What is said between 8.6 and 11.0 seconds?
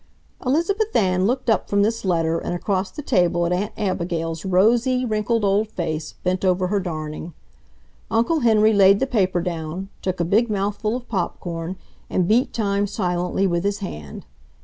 laid the paper down, took a big mouthful